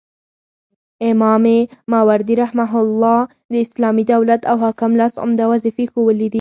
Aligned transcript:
امام 1.09 1.45
ماوردي 1.93 2.33
رحمه 2.43 2.71
الله 2.83 3.19
د 3.51 3.53
اسلامي 3.65 4.03
دولت 4.13 4.41
او 4.51 4.55
حاکم 4.63 4.91
لس 5.01 5.13
عمده 5.23 5.45
وظيفي 5.53 5.85
ښوولي 5.91 6.19
دي 6.27 6.29